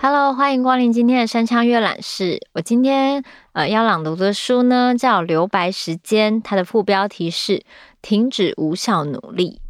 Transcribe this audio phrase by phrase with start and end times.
[0.00, 2.48] Hello，欢迎光临今天的山枪阅览室。
[2.54, 3.22] 我今天
[3.52, 7.62] 呃要朗读的书呢叫《留白时间》，它的副标题是
[8.02, 9.60] “停止无效努力”。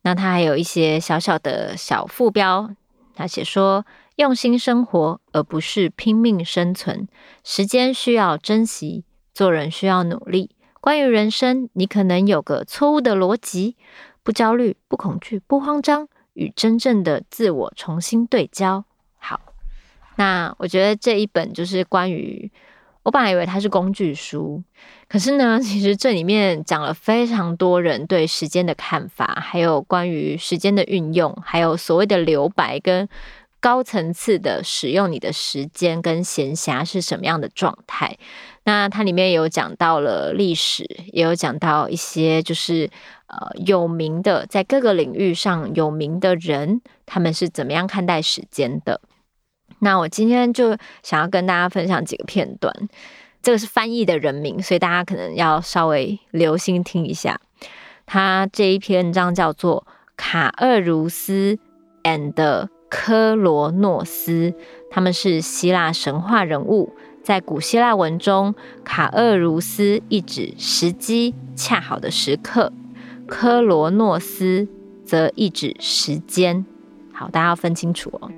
[0.00, 2.70] 那它还有一些小小的小副标，
[3.14, 3.84] 它写说
[4.16, 7.06] ：“用心生活，而不是拼命生存。
[7.44, 9.04] 时间需要珍惜，
[9.34, 10.50] 做人需要努力。
[10.80, 13.76] 关于人生，你可能有个错误的逻辑，
[14.22, 18.84] 不焦虑，不恐惧，不慌张，与真正的自我重新对焦。”
[19.18, 19.40] 好
[20.16, 22.50] 那我觉得这一本就是关于，
[23.02, 24.62] 我本来以为它是工具书，
[25.08, 33.06] 可是呢， 其实这里面讲了非常多人对时间的看法，还有关于时间的运用，还有所谓的留白跟
[33.66, 38.16] 高层次的使用你的时间跟闲暇是什么样的状态。
[38.62, 42.88] 那它里面有讲到了历史，也有讲到一些就是
[43.26, 49.00] 呃有名的在各个领域上有名的人，他们是怎么样看待时间的。
[49.80, 52.72] 那我今天就想要跟大家分享几个片段，
[53.42, 57.40] 这个是翻译的人名，所以大家可能要稍微留心听一下。
[58.06, 59.84] 他这一篇章叫做
[60.16, 61.58] 《卡厄如斯
[62.04, 62.32] and
[62.88, 64.50] 科罗诺斯》，
[64.90, 66.92] 他们是希腊神话人物。
[67.22, 72.72] 在古希腊文中，卡厄如斯意指时机恰好的时刻，
[73.26, 74.68] 科罗诺斯
[75.04, 76.64] 则意指时间。
[77.12, 78.30] 好，大家要分清楚哦。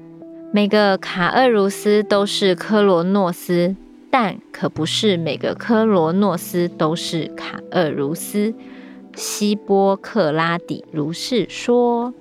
[0.55, 3.77] 每个卡厄如斯都是科罗诺斯，
[4.11, 8.55] 但可不是每个科罗诺斯都是卡厄如斯。
[9.15, 12.15] 希波克拉底如是说。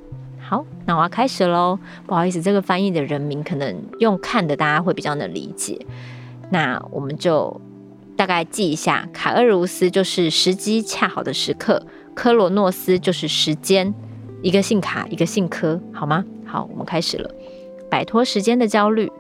[0.50, 1.78] 好，那我要开始喽。
[2.06, 5.78] 不好意思，这个翻译的人名可能用看的大家会比较能理解。
[6.50, 7.60] 那我们就
[8.16, 13.94] 大概记一下，卡厄茹斯就是时机恰好的时刻，科罗诺斯就是时间。
[14.42, 16.24] 一个姓卡，一个姓科，好吗？
[16.46, 17.30] 好，我们开始了。
[17.90, 19.12] 摆脱时间的焦虑，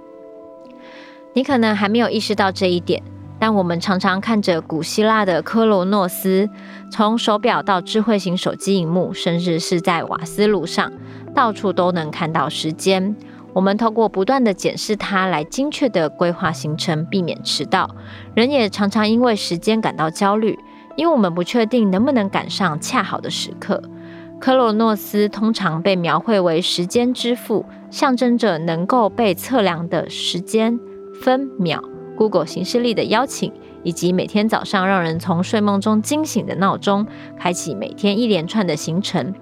[1.34, 3.04] 你可能还没有意识到这一点，
[3.40, 6.50] 但我们常常看着古希腊的科罗诺斯，
[6.92, 10.92] 从手表到智慧型手机荧幕，甚至是在瓦斯炉上，
[11.38, 13.16] 到处都能看到时间。
[13.54, 17.96] 我们透过不断地检视它来精确地规划行程，避免迟到。
[18.34, 20.58] 人也常常因为时间感到焦虑，
[20.96, 23.84] 因为我们不确定能不能赶上恰好的时刻。
[24.40, 30.80] 科罗诺斯通常被描绘为时间之父，象征着能够被测量的时间、
[31.22, 31.84] 分秒。
[32.16, 37.06] Google 形式力的邀请，以及每天早上让人从睡梦中惊醒的闹钟，
[37.38, 39.36] 开启每天一连串的行程。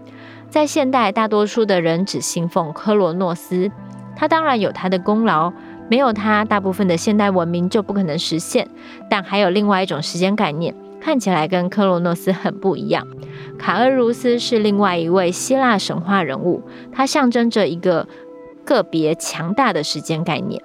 [0.50, 3.72] 在现代，大多数的人只信奉科罗诺斯，
[4.16, 5.52] 他当然有他的功劳，
[5.90, 8.68] 没有他，大部分的现代文明就不可能实现。
[9.10, 10.76] 但还有另外一种时间概念。
[11.02, 13.06] 看起来跟科罗诺斯很不一样。
[13.60, 18.08] 卡厄茹斯是另外一位希腊神话人物，他象征着一个
[18.64, 20.60] 个别强大的时间概念，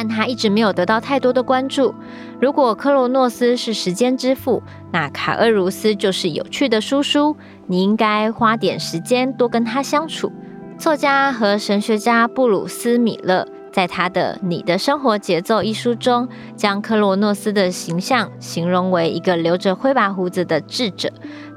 [0.00, 1.94] 但他一直没有得到太多的关注。
[2.40, 10.32] 如果克罗诺斯是时间之父，那卡厄茹斯就是有趣的叔叔，你应该花点时间多跟他相处。
[10.78, 13.46] 作家和神学家布鲁斯·米勒。
[13.72, 21.08] 在他的《你的生活节奏》一书中，将克罗诺斯的形象形容为一个留着灰白胡子的智者。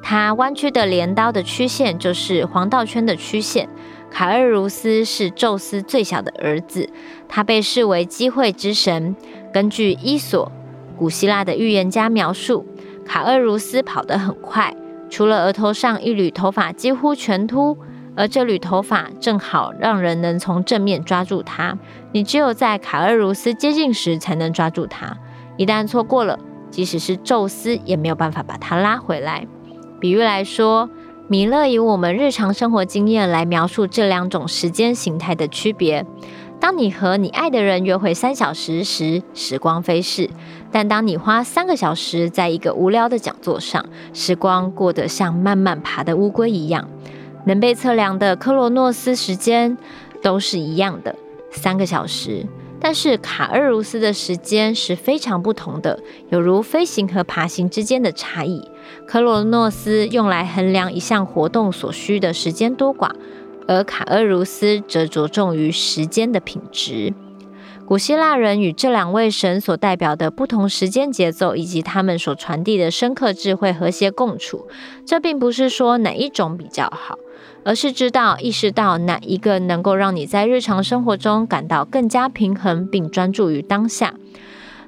[0.03, 3.67] 他弯曲的镰刀的曲线就是黄道圈的曲线。
[4.13, 6.87] 卡厄茹斯是宙斯最小的儿子，
[7.27, 9.15] 他被视为机会之神。
[9.51, 10.51] 根据伊索，
[10.95, 12.63] 古希腊的预言家描述，
[13.03, 14.77] 卡厄茹斯跑得很快，
[15.09, 17.75] 除了额头上一缕头发几乎全秃。
[18.15, 21.75] 而这缕头发正好让人能从正面抓住它。
[22.11, 25.17] 你只有在卡厄茹斯接近时才能抓住它，
[25.57, 26.37] 一旦错过了，
[26.69, 29.47] 即使是宙斯也没有办法把它拉回来。
[29.99, 30.87] 比喻来说，
[31.29, 36.05] 米勒以我们日常生活经验来描述这两种时间形态的区别。
[36.59, 40.29] 当你和你爱的人约会三小时时，时光飞逝；
[40.69, 46.89] 但当你花三个小时在一个无聊的讲座上，时光过得像慢慢爬的乌龟一样。
[47.45, 49.77] 能被测量的科罗诺斯时间
[50.21, 51.15] 都是一样的，
[51.51, 52.45] 三个小时。
[52.79, 55.97] 但是卡厄茹斯的时间是非常不同的，
[56.29, 58.61] 有如飞行和爬行之间的差异。
[59.05, 63.11] 科罗诺斯用来衡量一项活动所需的时间多寡，
[63.67, 67.13] 而卡厄如斯则着重于时间的品质。
[67.85, 74.67] 古希腊人与这两位神所代表的不同时间节奏，以及他们所传递的深刻智慧和谐共处。
[75.05, 77.19] 这并不是说哪一种比较好，
[77.65, 84.13] 而是知道意识到哪一个能够让你在日常生活中感到更加平衡，并专注于当下。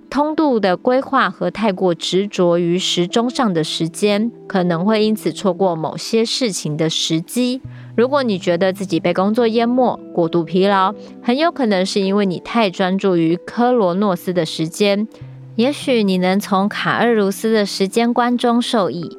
[0.09, 7.61] 通度的规划和太过执着于时钟上的时间，可能会因此错过某些事情的时机。
[7.97, 15.07] 如果你觉得自己被工作淹没、过度疲劳，很有可能是因为你太专注于科罗诺斯的时间。
[15.55, 19.17] 也许你能从卡厄茹斯的时间观中受益。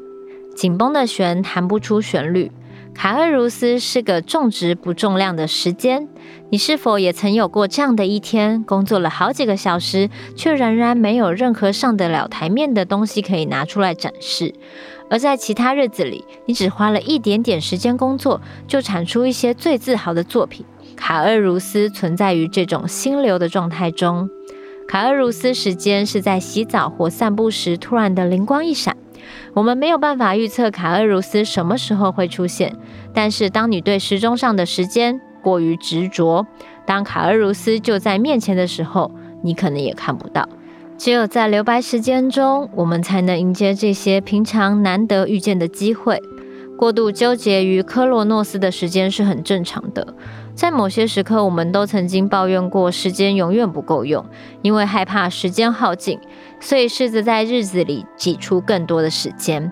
[0.55, 2.51] 紧绷的弦弹不出旋律。
[2.97, 6.09] 卡厄如斯是个重质不重量的时间。
[6.49, 8.65] 你是否也曾有过这样的一天？
[8.65, 14.55] 工作了好几个小时，却仍然没有任何上得了台面的东西可以拿出来展示。
[15.11, 20.65] 而在其他日子里，你只花了一点点时间工作，就产出一些最自豪的作品。
[20.97, 24.31] 卡厄如斯存在于这种心流的状态中。
[24.89, 28.97] 卡厄如斯时间是在洗澡或散步时突然的灵光一闪。
[29.57, 32.77] 我们没有办法预测卡厄鲁斯什么时候会出现，
[33.15, 36.47] 但是当你对时钟上的时间过于执着，
[36.85, 39.11] 当卡厄鲁斯就在面前的时候，
[39.43, 40.47] 你可能也看不到。
[40.99, 46.21] 只有在留白时间中，我们才能迎接这些平常难得遇见的机会。
[46.77, 50.15] 过度纠结于科罗诺斯的时间是很正常的。
[50.57, 54.25] 在某些时刻，我们都曾经抱怨过时间永远不够用，
[54.63, 56.19] 因为害怕时间耗尽，
[56.61, 59.71] 所以试着在日子里挤出更多的时间。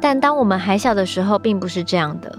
[0.00, 2.38] 但当我们还小的时候，并不是这样的。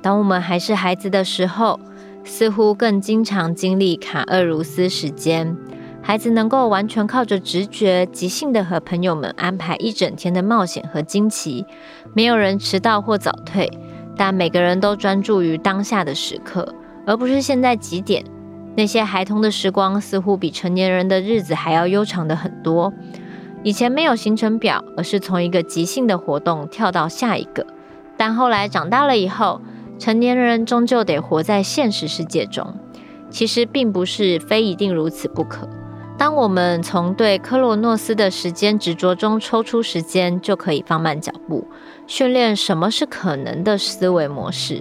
[0.00, 1.78] 当我们还是孩子的时候，
[2.24, 5.54] 似乎更经常经历卡厄鲁斯时间。
[6.00, 11.66] 孩子能够完全靠着直觉，即兴地和朋友们安排一整天的冒险和惊奇。
[12.14, 13.70] 没有人迟到或早退，
[14.16, 16.74] 但每个人都专注于当下的时刻，
[17.06, 18.24] 而不是现在几点。
[18.76, 22.92] 那些孩童的时光似乎比成年人的日子还要悠长的很多。
[23.62, 27.66] 以前没有行程表，而是从一个即兴的活动跳到下一个。
[28.16, 29.60] 但后来长大了以后，
[29.98, 32.74] 成年人终究得活在现实世界中。
[33.30, 35.68] 其实并不是非一定如此不可。
[36.16, 41.66] 当我们从对科罗诺斯的时间执着中抽出时间，就可以放慢脚步，
[42.06, 44.80] 训练什么是可能的思维模式。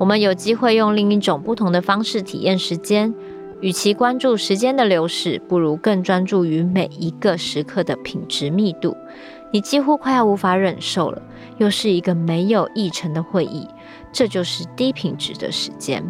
[0.00, 3.14] 我们有机会用另一种不同的方式体验时间。
[3.60, 8.96] 与其关注时间的流逝，不如更专注于每一个时刻的品质密度。
[9.52, 11.20] 你几乎快要无法忍受了，
[11.58, 13.68] 又是一个没有议程的会议，
[14.10, 16.02] 这就是低品质的时间。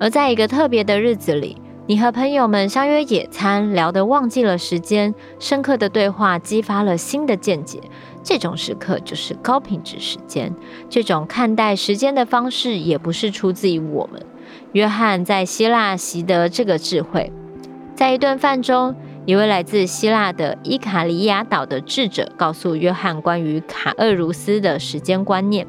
[0.00, 7.82] 而在一个特别的日子里，你和朋友们相约野餐，聊得忘记了时间，深刻的对话激发了新的见解。
[8.26, 10.52] 这种时刻就是高品质时间。
[10.90, 14.20] 这种看待时间的方式也不是出自于我们。
[14.72, 17.32] 约翰在希腊习得这个智慧。
[17.94, 18.96] 在一顿饭中，
[19.26, 25.68] 一位来自希腊的伊卡里亚岛的智者告诉约翰关于卡厄茹斯的时间观念。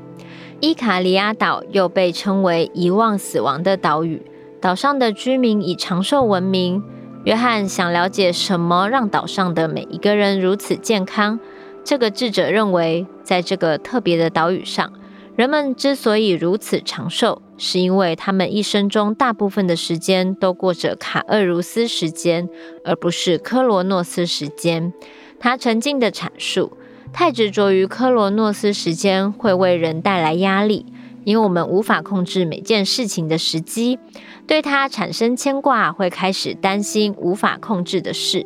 [0.60, 4.24] 伊卡里亚岛又被称为遗忘死亡的岛屿。
[4.60, 6.84] 岛上的居民以长寿闻名。
[7.24, 11.40] 约翰想了解什么让岛上的每一个人如此健康。
[11.88, 14.92] 这个智者认为，在这个特别的岛屿上，
[15.38, 22.50] 人们之所以如此长寿，是因为他们一生中大部分的时间都过着卡厄茹斯时间，
[22.84, 24.92] 而不是科罗诺斯时间。
[25.40, 26.74] 他沉静地阐述，
[27.14, 30.86] 太执着于科罗诺斯时间会为人带来压力。
[31.24, 34.00] 因为我们无法控制每件事情的时机，
[34.46, 38.46] 对它产生牵挂，会开始担心无法控制的事。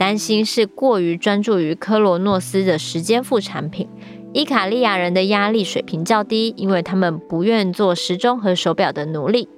[0.00, 3.86] 担心是过于专注于科罗诺斯的时间副产品。
[4.32, 9.50] 伊卡利亚人的压力水平较低，因为他们不愿做时钟和手表的奴隶。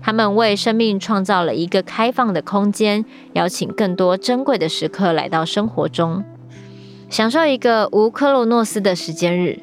[0.00, 6.24] 他们为生命创造了一个开放的空间，邀请更多珍贵的时刻来到生活中，
[7.10, 9.58] 享受一个无科罗诺斯的时间日，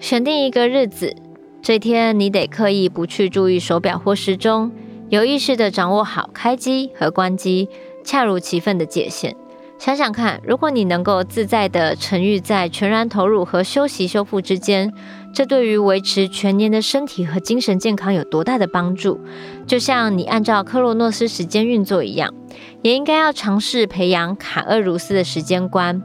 [0.00, 1.14] 选定一个日子。
[1.62, 4.72] 这天，你得刻意不去注意手表或时钟，
[5.10, 7.68] 有意识地掌握好开机和关机，
[8.02, 9.36] 恰如其分的界限。
[9.80, 14.92] 想想看，如果你能够自在地沉郁在全然投入和休息修复之间，
[15.32, 19.18] 这对于维持全年的身体和精神健康有多大的帮助？
[19.66, 22.34] 就像你按照克洛诺斯时间运作一样，
[22.82, 26.02] 也应该要尝试培养卡厄茹斯的时间观。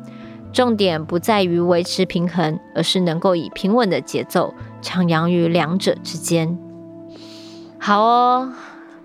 [0.53, 6.57] 重点不在于维持平衡，而是能够以平稳的节奏徜徉于两者之间。
[7.77, 8.53] 好哦，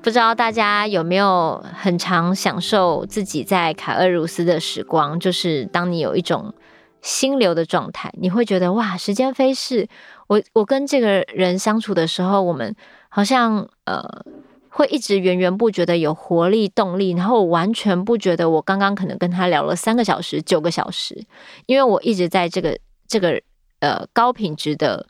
[0.02, 5.20] 不知道大家有没有很常享受自己在卡厄鲁斯的时光？
[5.20, 6.54] 就是当你有一种
[7.02, 9.88] 心流的状态，你会觉得哇，时间飞逝。
[10.28, 12.74] 我我跟这个人相处的时候，我们
[13.08, 14.24] 好像呃。
[14.72, 21.26] 会一直源源不绝的有活力、动力，然后我完全不觉得我刚刚可能跟他聊了三个小时、九个小时，
[21.66, 22.78] 因为我一直在这个
[23.08, 23.42] 这个
[23.80, 25.08] 呃高品质的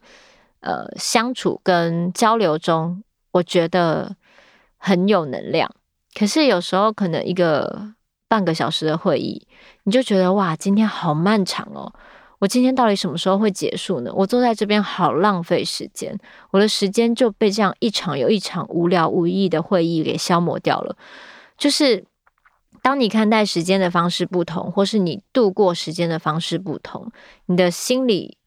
[0.61, 4.17] 呃相处跟交流中，我觉得
[4.81, 5.71] 很有能量。
[6.19, 7.93] 可是有时候可能一个
[8.27, 9.47] 半个小时的会议，
[9.85, 11.93] 你就觉得哇，今天好漫长哦。
[12.41, 14.11] 我今天到底什么时候会结束呢？
[14.15, 16.19] 我坐在这边好浪费时间，
[16.51, 20.97] 我的时间就被这样一场又一场无聊无意义的会议给消磨掉了。
[21.59, 22.03] 就是
[22.81, 27.13] 当你看待时间的方式不同，或是你度过时间的方式不同，
[27.45, 28.39] 你的心理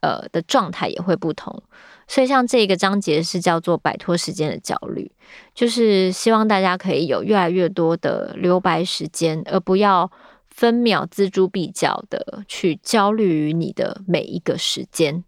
[0.00, 1.60] 呃的状态也会不同。
[2.10, 5.12] 所以像这个章节是叫做摆脱时间的焦虑，
[5.54, 10.10] 就是希望大家可以有越来越多的留白时间，而不要。
[10.52, 15.24] 分秒锱铢必较的去焦虑于你的每一个时间，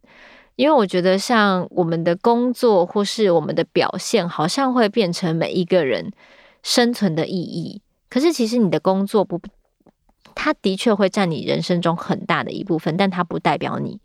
[0.56, 6.12] 因为我觉得像我们的工作或是我们的表现，好像会变成每一个人
[6.62, 7.80] 生存的意义。
[8.10, 9.40] 可是其实你的工作不，
[10.34, 14.00] 它的确会占你人生中很大的一部分，但它不代表你。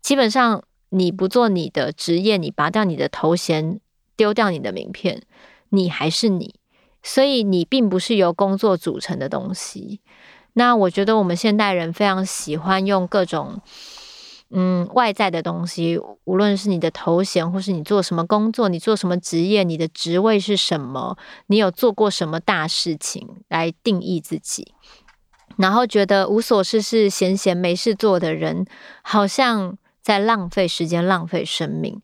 [0.00, 0.62] 基本上
[0.94, 3.80] 你不做你的职业，你拔掉你的头衔，
[4.16, 5.22] 丢掉你的名片，
[5.70, 6.54] 你还是你。
[7.02, 10.00] 所以你并不是由工作组成的东西。
[10.52, 13.60] 那我觉得我们现代人非常喜欢用各种
[14.50, 24.72] 嗯外在的东西，无论是你的头衔，或是你做什么工作，你做什么职业，你的职位是什么，你有做过什么大事情来定义自己，
[25.58, 28.64] 然后觉得无所事事、闲闲没事做的人，
[29.02, 32.02] 好像在浪费时间、浪费生命。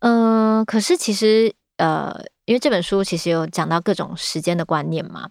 [0.00, 5.30] 嗯、可是其实呃，因为这本书其实有讲到各种时间的观念嘛。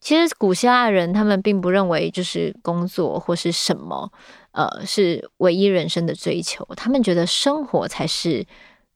[0.00, 4.10] 其实古希腊人他们并不认为就是工作或是什么，
[4.50, 6.66] 呃，是唯一人生的追求。
[6.76, 8.44] 他们觉得生活才是，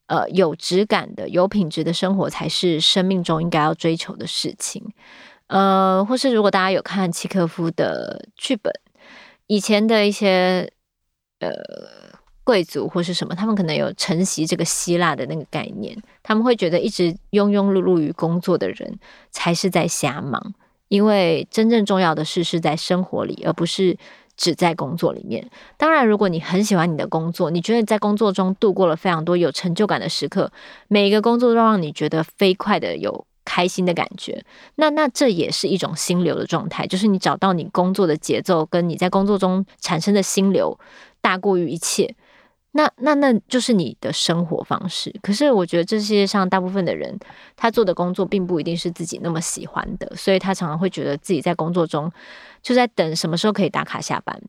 [0.07, 4.83] 呃，有质感的、有品质的生活才是生命中应该要追求的事情。
[5.47, 8.73] 呃，或是如果大家有看契诃夫的剧本，
[9.47, 10.73] 以前的一些
[11.39, 11.53] 呃
[12.47, 18.99] 贵族或是什么，他们可能有承袭这个希腊的那个概念，他们会觉得一直庸庸碌碌于工作的人
[19.33, 20.55] 才是在瞎忙。
[20.89, 23.99] 因为真正重要的事是在生活里，而不是
[24.37, 25.51] 只在工作里面。
[25.77, 30.53] 当然，如果你很喜欢你的工作，你觉得在工作中度过了非常多有成就感的时刻，
[30.87, 34.45] 每一个工作都让你觉得飞快的有开心的感觉，
[34.77, 40.79] 那那这也是一种心流的状态，就是你找到你工作的节奏，跟你在工作中产生的心流
[41.21, 42.15] 大过于一切。
[42.73, 45.15] 那那那就是你的生活方式。
[45.23, 47.19] 可是我觉得这世界上大部分的人，
[47.57, 52.13] 他做的工作并不一定是自己那么喜欢的，所以他常常会觉得自己在工作中
[52.63, 54.41] 就在等什么时候可以打卡下班。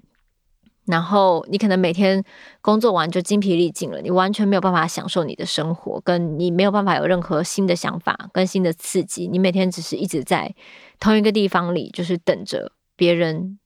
[0.86, 2.24] 然后你可能每天
[2.62, 9.28] 工作完就精疲力尽了，你完全没有办法享受你的生活，跟你没有办法有任何新的想法跟新的刺激。
[9.28, 10.56] 你每天只是一直在
[10.98, 13.60] 同一个地方里，就是等着别人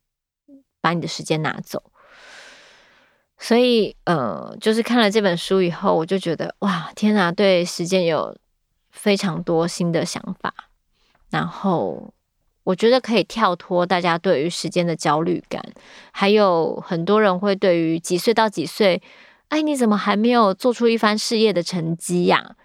[0.82, 1.91] 把你的时间拿走。
[3.44, 8.38] 所以，呃，就是看了这本书以后，我就觉得，哇，天哪，对时间有
[8.92, 10.54] 非常多新的想法。
[11.32, 12.14] 然后，
[12.64, 15.60] 我觉得可以跳脱大家对于时间的焦虑感，
[16.12, 19.02] 还有很多人会对于几岁到几岁，
[19.48, 22.56] 哎，你怎么还没有做出一番事业的成绩呀？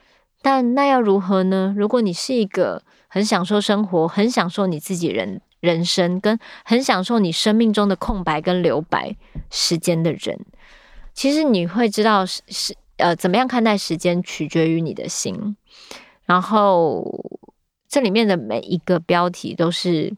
[0.42, 1.75] 但那要如何呢？
[1.75, 9.16] 如果你是一个很享受生活、很享受你自己人人生，跟很享受你生命中的空白跟留白
[9.50, 10.44] 时间的人。
[11.14, 15.56] 其实你会知道是是呃怎么样看待时间，取决于你的心。
[16.25, 17.40] 然后
[17.88, 20.14] 这里面的每一个标题都是，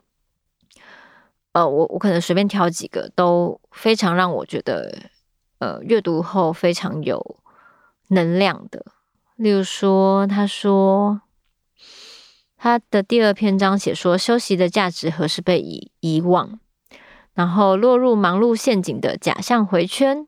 [1.53, 4.99] 呃，我我可能随便挑几个，都非常让我觉得，
[5.59, 7.37] 呃，阅读后非常有
[8.09, 8.85] 能量的。
[9.37, 11.21] 例如说，他说
[12.59, 16.59] 他的第二篇章写说，休息的价值何时被遗遗忘，
[17.33, 20.27] 然后落入忙碌陷阱的假象回圈。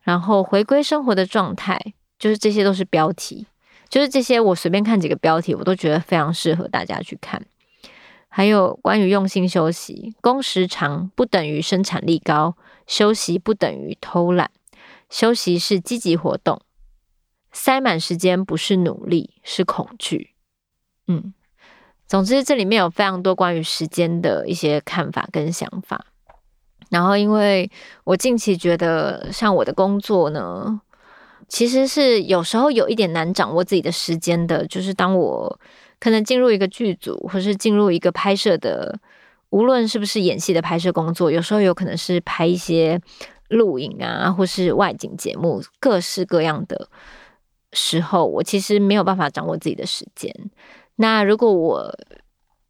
[0.00, 3.46] 然后回归生活的状态，就是这些都是标题，
[3.88, 7.42] 就是这些我随便看几个标题，我都觉得非常适合大家去看。
[8.28, 12.54] 还有关于用心休息，工时长不等于生产力高，
[12.86, 14.50] 休息不等于偷懒，
[15.08, 16.60] 休息是积极活动，
[17.50, 20.33] 塞满时间不是努力，是恐惧。
[21.06, 21.34] 嗯，
[22.06, 26.06] 总之这里面有非常多关于时间的一些看法跟想法。
[26.90, 27.70] 然后，因为
[28.04, 30.80] 我近期觉得，像我的工作呢，
[31.48, 34.66] 其实是有时候有一点难掌握自己的时间的。
[34.66, 35.58] 就是当我
[35.98, 38.98] 可能进入一个剧组，或是进入一个拍摄的，
[39.50, 43.00] 无论是不是演戏的拍摄工作，有时候有可能是拍一些
[43.48, 46.88] 录影啊，或是外景节目，各式各样的
[47.72, 50.32] 时候，我其实没有办法掌握自己的时间。
[50.96, 51.98] 那如果我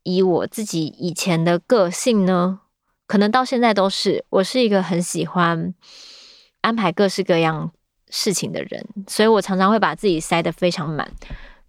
[0.02, 2.60] 以我自己以前的个性呢？
[3.06, 5.74] 可能到现在都是，我是一个很喜欢
[6.62, 7.70] 安排各式各样
[8.08, 11.12] 事情的人，所以我常常会把自己塞得非常满。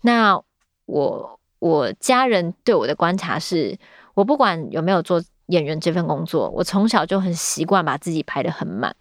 [0.02, 0.42] 那
[0.86, 3.78] 我我家人对我的观察是，
[4.14, 8.96] 我不管有没有做演员这份工作，我从小就很习惯把自己排得很满。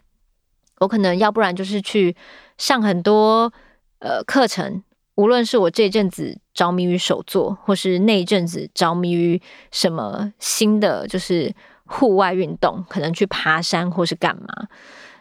[0.79, 2.17] 我可能要不然就是去
[2.57, 3.51] 上很多
[3.99, 4.83] 呃课程，
[5.15, 9.41] 无论是我这阵子着迷于手作，或是那一阵子着迷于
[9.71, 11.53] 什么新的，就是
[11.85, 14.67] 户外运动，可能去爬山或是干嘛。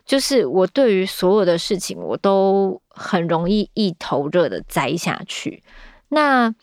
[0.05, 5.63] 就是我对于所有的事情，我都很容易一头热的栽下去。
[6.09, 6.55] 那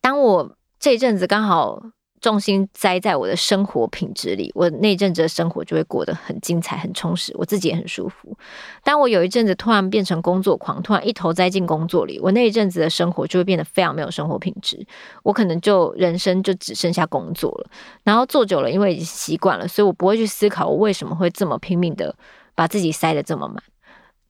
[0.00, 1.82] 当我这阵子刚好
[2.20, 8.36] 重心栽在我的生活品质里，我那阵子的生活就会过得很精彩、很充实，我自己也很舒服。
[8.82, 14.86] 当我有一阵子突然变成工作狂，突然一头栽进工作里，我那一阵子的生活就会变得非常没有生活品质。
[15.22, 17.70] 我可能就人生就只剩下工作了，
[18.04, 22.14] 然后做久了，因为已经习惯了，所以我不会去思考我为什么会这么拼命的
[22.54, 23.62] 把自己塞得这么满。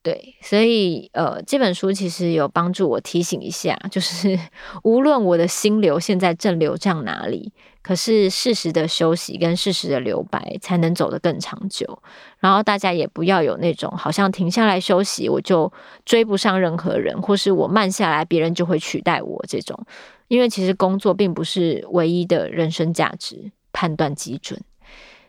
[0.01, 4.39] 对，所以呃，这本书其实有帮助我提醒一下，就是
[4.85, 7.53] 无论我的心流现在正流向哪里，
[7.89, 12.03] 可是适时的休息跟适时的留白才能走得更长久。
[12.39, 15.73] 然后大家也不要有那种好像停下来休息我就
[16.05, 19.87] 追不上任何人，或是我慢下来别人就会取代我这种，
[20.29, 24.61] 因为其实工作并不是唯一的人生价值判断基准。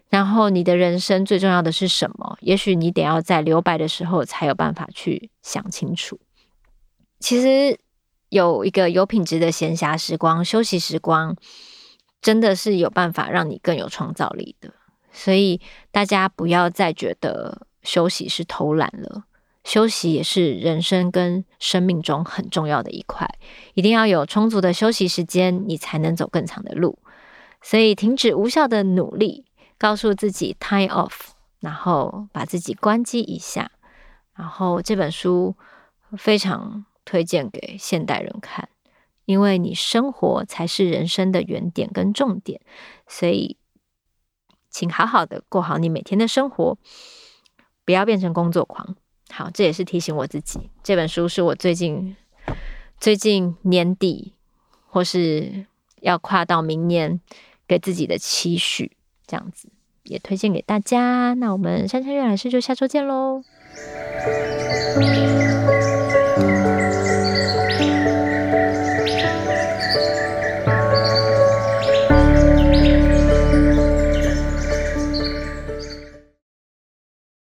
[0.10, 2.38] 然后你的人生最重要的是什么？
[2.42, 6.20] 也许你得要在留白的时候才有办法去想清楚。
[7.22, 7.80] 其实
[8.28, 11.38] 有一个有品质的闲暇时光、休息时光，
[12.22, 14.74] 真的是有办法让你更有创造力的。
[15.12, 15.60] 所以
[15.92, 19.24] 大家不要再觉得休息是偷懒了，
[19.64, 23.28] 休息也是人生跟生命中很重要的一块。
[23.74, 27.00] 一定要有充足的休息时间，你才能走更长的路。
[27.62, 29.46] 所以停止无效的努力。
[29.82, 31.30] 告诉自己 time off，
[31.62, 33.72] 然后把自己关机一下。
[34.36, 35.56] 然后这本书
[36.18, 38.68] 非常推荐给现代人看，
[39.30, 42.60] 因为你生活才是人生的原点跟重点。
[43.08, 43.58] 所以，
[44.72, 46.80] 请好好的过好你每天的生活，
[47.86, 48.96] 不要变成工作狂。
[49.30, 50.72] 好，这也是提醒我自己。
[50.82, 52.16] 这本书是我最近
[53.00, 54.34] 最近年底
[54.88, 55.68] 或是
[56.02, 57.22] 要跨到明年
[57.68, 58.94] 给自己的期许。
[59.28, 59.70] 这样子
[60.06, 63.44] 也推荐给大家，那我们山羌阅览室就下周见喽。